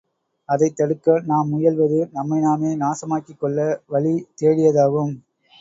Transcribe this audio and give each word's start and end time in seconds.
அதைத் 0.49 0.75
தடுக்க 0.75 1.21
நாம் 1.25 1.51
முயல்வது 1.51 2.09
நம்மை 2.11 2.39
நாமே 2.39 2.75
நாசமாக்கிக் 2.75 3.39
கொள்ள 3.39 3.59
வழி 3.87 4.15
தேடியதாகும். 4.41 5.13